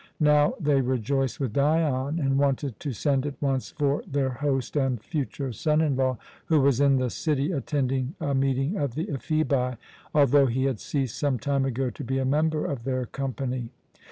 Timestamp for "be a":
12.03-12.25